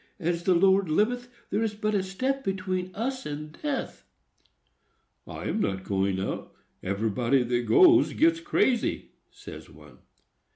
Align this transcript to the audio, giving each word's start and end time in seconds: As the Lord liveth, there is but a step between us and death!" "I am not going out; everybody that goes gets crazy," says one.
As 0.19 0.41
the 0.45 0.55
Lord 0.55 0.89
liveth, 0.89 1.29
there 1.51 1.61
is 1.61 1.75
but 1.75 1.93
a 1.93 2.01
step 2.01 2.43
between 2.43 2.89
us 2.95 3.23
and 3.23 3.55
death!" 3.61 4.03
"I 5.27 5.43
am 5.43 5.59
not 5.59 5.83
going 5.83 6.19
out; 6.19 6.55
everybody 6.81 7.43
that 7.43 7.67
goes 7.67 8.13
gets 8.13 8.39
crazy," 8.39 9.11
says 9.29 9.69
one. 9.69 9.99